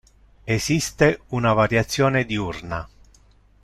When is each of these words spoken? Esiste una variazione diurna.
Esiste 0.47 1.21
una 1.29 1.53
variazione 1.53 2.25
diurna. 2.25 2.89